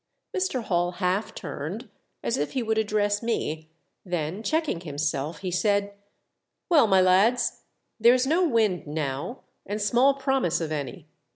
[0.35, 0.63] Mr.
[0.63, 1.87] Hall half turned,
[2.23, 3.69] as if he would address me,
[4.03, 5.93] then checkinof himself, he said,
[6.69, 7.61] "Well, my lads,
[7.99, 11.07] there's no wind now, and small promise of any.